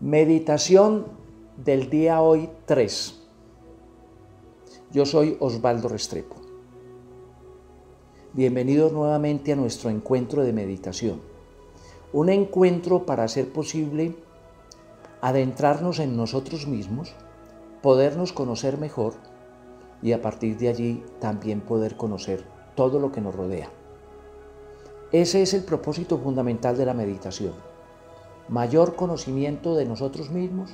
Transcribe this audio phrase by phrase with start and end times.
[0.00, 1.06] Meditación
[1.56, 3.20] del día hoy 3.
[4.92, 6.36] Yo soy Osvaldo Restrepo.
[8.32, 11.20] Bienvenidos nuevamente a nuestro encuentro de meditación.
[12.12, 14.14] Un encuentro para hacer posible
[15.20, 17.12] adentrarnos en nosotros mismos,
[17.82, 19.14] podernos conocer mejor
[20.00, 22.44] y a partir de allí también poder conocer
[22.76, 23.68] todo lo que nos rodea.
[25.10, 27.54] Ese es el propósito fundamental de la meditación
[28.48, 30.70] mayor conocimiento de nosotros mismos,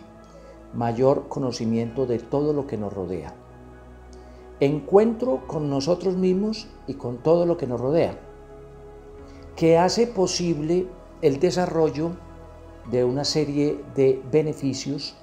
[0.73, 3.35] mayor conocimiento de todo lo que nos rodea.
[4.61, 8.19] Encuentro con nosotros mismos y con todo lo que nos rodea,
[9.57, 10.87] que hace posible
[11.23, 12.13] el desarrollo
[12.91, 15.17] de una serie de beneficios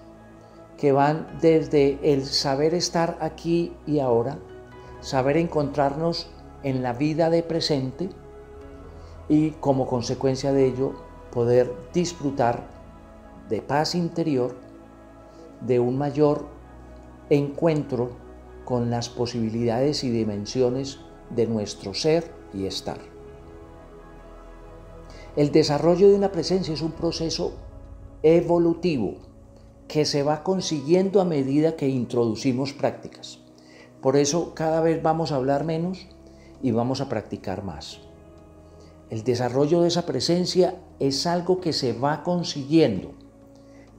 [0.78, 4.40] que van desde el saber estar aquí y ahora,
[5.00, 6.30] saber encontrarnos
[6.64, 8.10] en la vida de presente
[9.30, 12.68] y como consecuencia de ello poder disfrutar
[13.50, 14.56] de paz interior,
[15.62, 16.46] de un mayor
[17.30, 18.12] encuentro
[18.66, 23.00] con las posibilidades y dimensiones de nuestro ser y estar.
[25.36, 27.54] El desarrollo de una presencia es un proceso
[28.22, 29.16] evolutivo
[29.88, 33.40] que se va consiguiendo a medida que introducimos prácticas.
[34.02, 36.08] Por eso cada vez vamos a hablar menos
[36.62, 38.11] y vamos a practicar más.
[39.12, 43.12] El desarrollo de esa presencia es algo que se va consiguiendo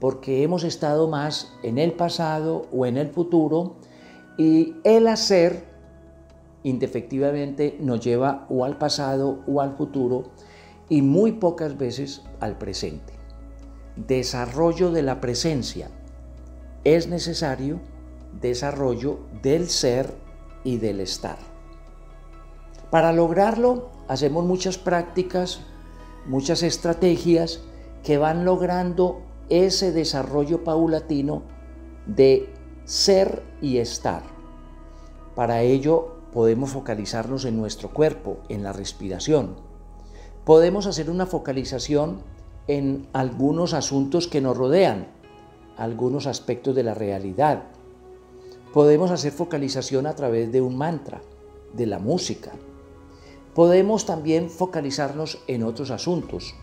[0.00, 3.77] porque hemos estado más en el pasado o en el futuro
[4.36, 5.64] y el hacer
[6.64, 10.24] indefectivamente nos lleva o al pasado o al futuro
[10.88, 13.12] y muy pocas veces al presente.
[13.94, 15.88] Desarrollo de la presencia
[16.84, 17.78] es necesario
[18.40, 20.14] desarrollo del ser
[20.64, 21.52] y del estar.
[22.93, 25.62] Para lograrlo hacemos muchas prácticas,
[26.27, 27.62] muchas estrategias
[28.05, 31.43] que van logrando ese desarrollo paulatino
[32.05, 32.53] de
[32.85, 34.25] ser y estar.
[35.35, 39.57] Para ello podemos focalizarnos en nuestro cuerpo, en la respiración.
[40.45, 42.19] Podemos hacer una focalización
[42.69, 45.07] en algunos asuntos que nos rodean,
[45.79, 47.63] algunos aspectos de la realidad.
[48.75, 51.23] Podemos hacer focalización a través de un mantra,
[51.73, 52.52] de la música,
[53.55, 56.55] Podemos también focalizarnos en otros asuntos,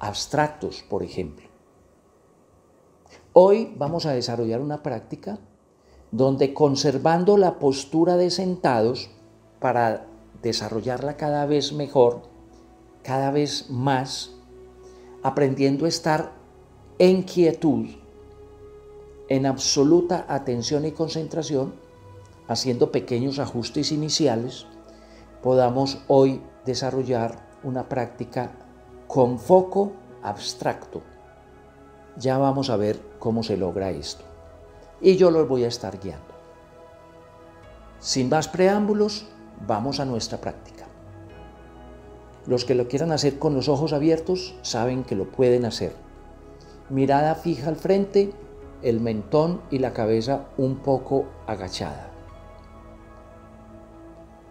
[0.00, 1.46] abstractos, por ejemplo.
[3.34, 5.38] Hoy vamos a desarrollar una práctica
[6.10, 9.10] donde conservando la postura de sentados
[9.60, 10.06] para
[10.42, 12.22] desarrollarla cada vez mejor,
[13.02, 14.32] cada vez más,
[15.22, 16.32] aprendiendo a estar
[16.98, 17.88] en quietud,
[19.28, 21.74] en absoluta atención y concentración,
[22.46, 24.66] haciendo pequeños ajustes iniciales,
[25.42, 28.50] podamos hoy desarrollar una práctica
[29.06, 31.02] con foco abstracto.
[32.16, 34.24] Ya vamos a ver cómo se logra esto.
[35.00, 36.34] Y yo los voy a estar guiando.
[38.00, 39.26] Sin más preámbulos,
[39.66, 40.86] vamos a nuestra práctica.
[42.46, 45.94] Los que lo quieran hacer con los ojos abiertos saben que lo pueden hacer.
[46.88, 48.32] Mirada fija al frente,
[48.82, 52.07] el mentón y la cabeza un poco agachada.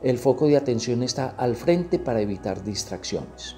[0.08, 3.58] El foco de atención está al frente para evitar distracciones.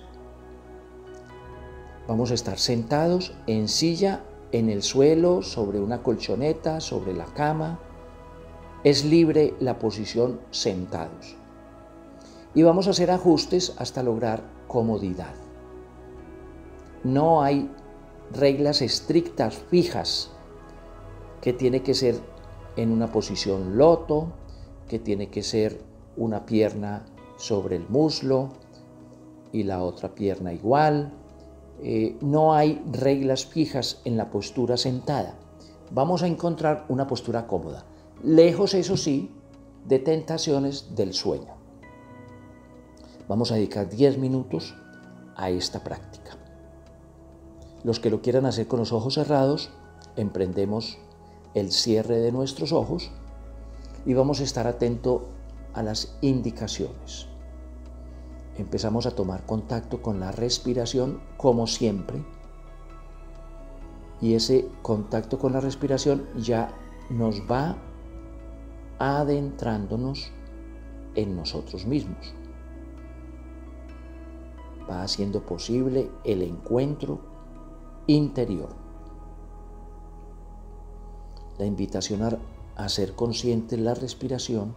[2.07, 7.79] Vamos a estar sentados en silla, en el suelo, sobre una colchoneta, sobre la cama.
[8.83, 11.35] Es libre la posición sentados.
[12.55, 15.35] Y vamos a hacer ajustes hasta lograr comodidad.
[17.03, 17.69] No hay
[18.31, 20.31] reglas estrictas, fijas,
[21.41, 22.15] que tiene que ser
[22.75, 24.33] en una posición loto,
[24.87, 25.87] que tiene que ser
[26.19, 27.05] una pierna
[27.37, 28.49] sobre el muslo
[29.51, 31.13] y la otra pierna igual.
[31.81, 35.35] Eh, no hay reglas fijas en la postura sentada.
[35.91, 37.85] Vamos a encontrar una postura cómoda,
[38.21, 39.31] lejos, eso sí,
[39.87, 41.55] de tentaciones del sueño.
[43.27, 44.75] Vamos a dedicar 10 minutos
[45.35, 46.37] a esta práctica.
[47.83, 49.71] Los que lo quieran hacer con los ojos cerrados,
[50.17, 50.97] emprendemos
[51.53, 53.09] el cierre de nuestros ojos
[54.05, 55.21] y vamos a estar atentos
[55.73, 57.27] a las indicaciones.
[58.57, 62.23] Empezamos a tomar contacto con la respiración como siempre.
[64.21, 66.73] Y ese contacto con la respiración ya
[67.09, 67.77] nos va
[68.99, 70.31] adentrándonos
[71.15, 72.33] en nosotros mismos.
[74.89, 77.21] Va haciendo posible el encuentro
[78.07, 78.69] interior.
[81.57, 82.39] La invitación
[82.75, 84.73] a, ser consciente la respiración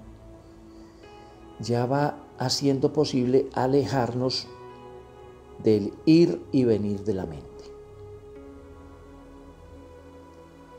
[1.62, 4.47] ya va haciendo posible alejarnos
[5.62, 7.53] del ir y venir de la mente.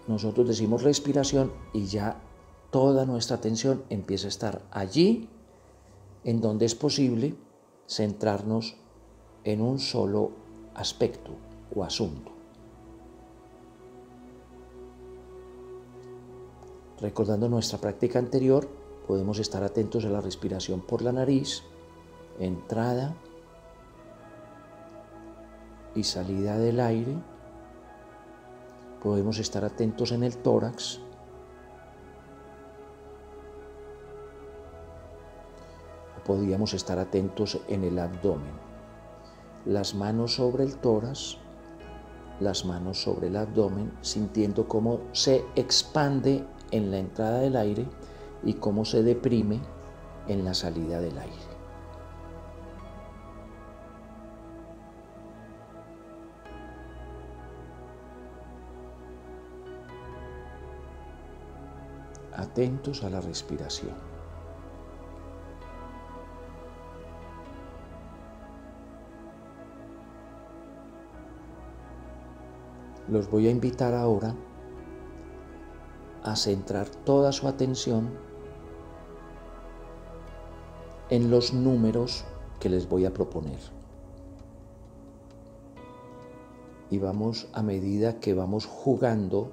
[0.07, 2.21] nosotros decimos respiración y ya
[2.71, 5.29] toda nuestra atención empieza a estar allí
[6.23, 7.35] en donde es posible
[7.87, 8.75] centrarnos
[9.43, 10.31] en un solo
[10.75, 11.31] aspecto
[11.75, 12.31] o asunto.
[16.99, 18.67] Recordando nuestra práctica anterior,
[19.07, 21.63] podemos estar atentos a la respiración por la nariz,
[22.39, 23.15] entrada
[25.95, 27.15] y salida del aire.
[29.01, 30.99] Podemos estar atentos en el tórax.
[36.25, 38.53] podríamos estar atentos en el abdomen.
[39.65, 41.37] Las manos sobre el tórax,
[42.39, 47.85] las manos sobre el abdomen, sintiendo cómo se expande en la entrada del aire
[48.45, 49.59] y cómo se deprime
[50.27, 51.53] en la salida del aire.
[62.35, 64.13] Atentos a la respiración.
[73.07, 74.33] Los voy a invitar ahora
[76.23, 78.32] a centrar toda su atención
[81.09, 82.25] en los números
[82.59, 83.59] que les voy a proponer.
[86.89, 89.51] Y vamos a medida que vamos jugando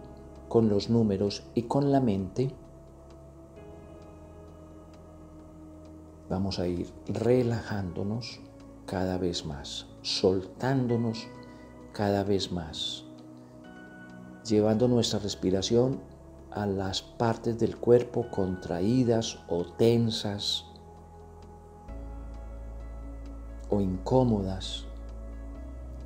[0.49, 2.53] con los números y con la mente,
[6.29, 8.41] vamos a ir relajándonos
[8.87, 11.27] cada vez más, soltándonos
[11.93, 13.05] cada vez más,
[14.45, 16.01] llevando nuestra respiración
[16.51, 20.70] a las partes del cuerpo contraídas o tensas
[23.71, 24.87] o incómodas,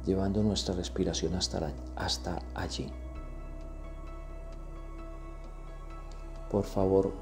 [0.05, 2.91] llevando nuestra respiración hasta, hasta allí.
[6.51, 7.13] Por favor,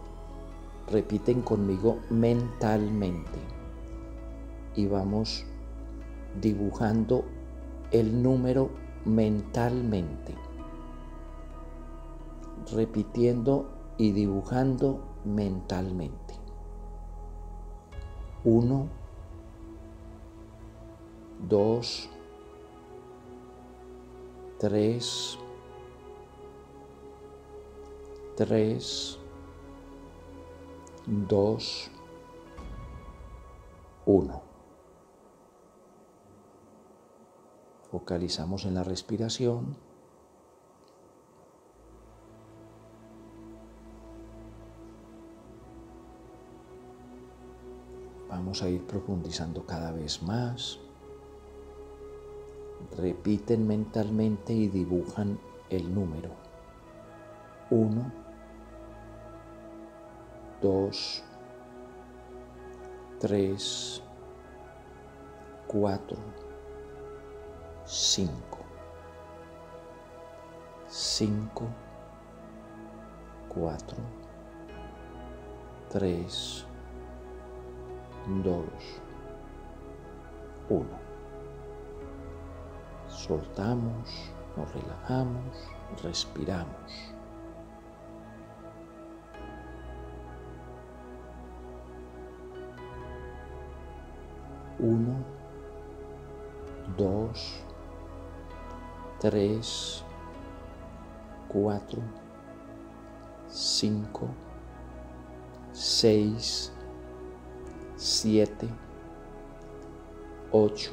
[0.90, 3.38] repiten conmigo mentalmente
[4.74, 5.44] y vamos
[6.40, 7.24] dibujando
[7.92, 8.70] el número
[9.04, 10.34] mentalmente
[12.70, 13.68] repitiendo
[13.98, 16.34] y dibujando mentalmente.
[18.44, 18.88] Uno,
[21.48, 22.08] dos,
[24.58, 25.38] tres,
[28.36, 29.18] tres,
[31.06, 31.90] dos,
[34.06, 34.42] uno.
[37.90, 39.76] Focalizamos en la respiración.
[48.28, 50.78] Vamos a ir profundizando cada vez más.
[52.96, 55.38] Repiten mentalmente y dibujan
[55.70, 56.30] el número.
[57.70, 58.12] Uno,
[60.60, 61.22] dos,
[63.18, 64.02] tres,
[65.66, 66.18] cuatro,
[67.86, 68.58] cinco,
[70.88, 71.66] cinco,
[73.48, 73.96] cuatro,
[75.90, 76.66] tres,
[78.26, 78.64] 2,
[80.68, 81.01] 1.
[83.12, 85.68] Soltamos, nos relajamos,
[86.02, 87.14] respiramos.
[94.78, 95.14] Uno,
[96.96, 97.62] dos,
[99.20, 100.02] tres,
[101.48, 102.02] cuatro,
[103.46, 104.28] cinco,
[105.70, 106.72] seis,
[107.94, 108.68] siete,
[110.50, 110.92] ocho,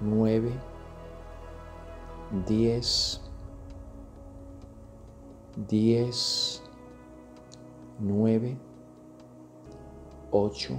[0.00, 0.52] nueve,
[2.46, 3.20] diez,
[5.68, 6.62] diez,
[7.98, 8.56] nueve,
[10.30, 10.74] ocho,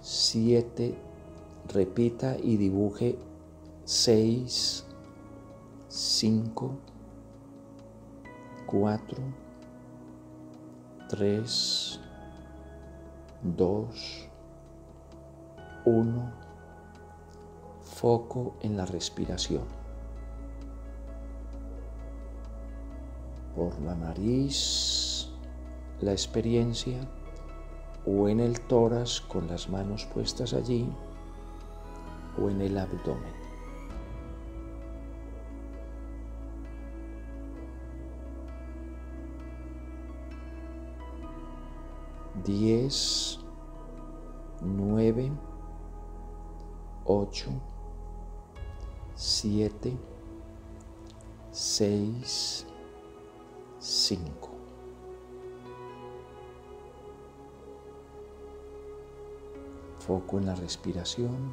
[0.00, 0.94] siete,
[1.72, 3.18] repita y dibuje
[3.84, 4.86] seis,
[5.88, 6.76] cinco,
[8.66, 9.18] cuatro,
[11.08, 12.00] tres,
[13.42, 14.28] 2,
[15.84, 16.45] 1,
[17.96, 19.64] foco en la respiración.
[23.56, 25.30] Por la nariz,
[26.02, 27.00] la experiencia,
[28.04, 30.86] o en el tórax con las manos puestas allí,
[32.38, 33.32] o en el abdomen.
[42.44, 43.40] Diez,
[44.60, 45.32] nueve,
[47.06, 47.50] ocho,
[49.16, 49.96] siete,
[51.50, 52.66] seis,
[53.80, 54.50] cinco.
[59.98, 61.52] Foco en la respiración.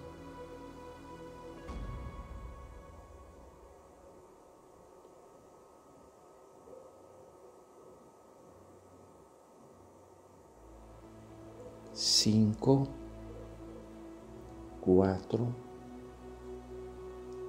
[11.94, 12.88] Cinco,
[14.82, 15.48] cuatro,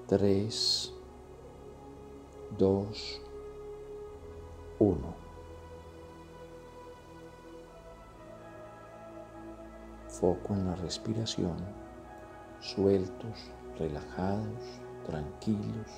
[0.06, 0.92] tres,
[2.58, 3.20] dos,
[4.78, 5.14] uno.
[10.08, 11.56] Foco en la respiración,
[12.60, 15.90] sueltos, relajados, tranquilos.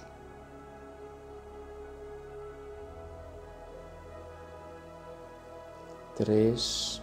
[6.15, 7.03] Tres,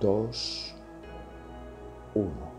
[0.00, 0.74] dos,
[2.14, 2.55] uno.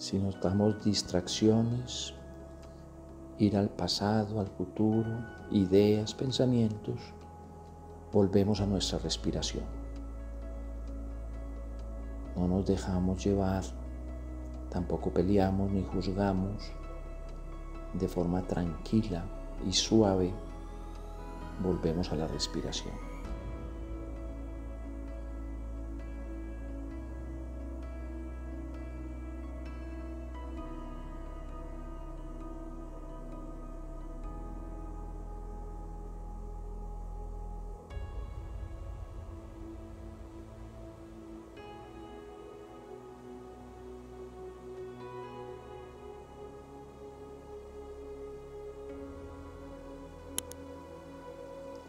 [0.00, 2.14] Si notamos distracciones,
[3.38, 6.98] ir al pasado, al futuro, ideas, pensamientos,
[8.10, 9.64] volvemos a nuestra respiración.
[12.34, 13.62] No nos dejamos llevar,
[14.70, 16.72] tampoco peleamos ni juzgamos.
[17.92, 19.22] De forma tranquila
[19.68, 20.32] y suave,
[21.62, 22.94] volvemos a la respiración.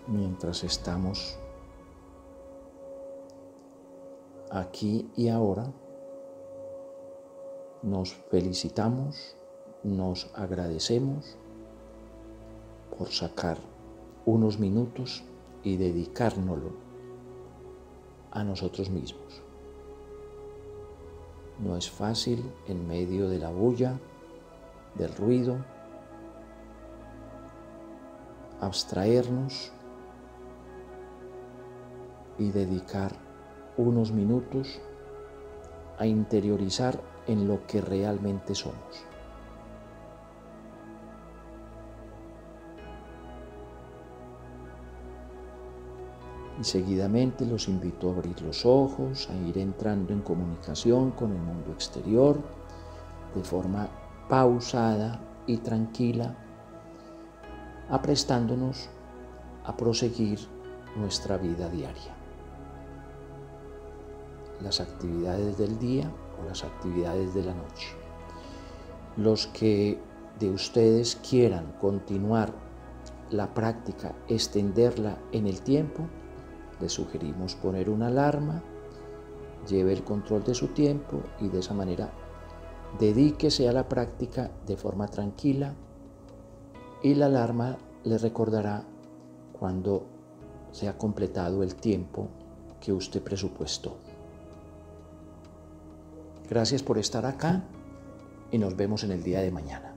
[0.08, 1.38] Mientras estamos
[4.51, 5.72] aquí y ahora,
[7.81, 9.36] nos felicitamos,
[9.84, 11.38] nos agradecemos
[12.98, 13.58] por sacar
[14.25, 15.24] unos minutos
[15.63, 16.72] y dedicárnoslo
[18.31, 19.41] a nosotros mismos.
[21.60, 24.00] No es fácil en medio de la bulla,
[24.96, 25.58] del ruido,
[28.60, 29.72] abstraernos
[32.41, 33.12] y dedicar
[33.77, 34.81] unos minutos
[36.00, 39.05] a interiorizar en lo que realmente somos.
[46.60, 51.41] Y seguidamente los invito a abrir los ojos, a ir entrando en comunicación con el
[51.41, 52.39] mundo exterior
[53.36, 53.88] de forma
[54.27, 56.36] pausada y tranquila,
[57.89, 58.89] aprestándonos
[59.63, 60.39] a proseguir
[60.95, 62.21] nuestra vida diaria
[64.63, 67.88] las actividades del día o las actividades de la noche.
[69.18, 70.00] Los que
[70.39, 72.53] de ustedes quieran continuar
[73.30, 76.08] la práctica, extenderla en el tiempo,
[76.80, 78.62] les sugerimos poner una alarma,
[79.68, 82.12] lleve el control de su tiempo y de esa manera
[83.00, 85.75] dedíquese a la práctica de forma tranquila
[87.03, 88.84] y la alarma le recordará
[89.58, 90.06] cuando
[90.72, 92.27] se ha completado el tiempo
[92.80, 93.98] que usted presupuestó.
[96.51, 97.63] Gracias por estar acá
[98.51, 99.90] y nos vemos en el día de mañana.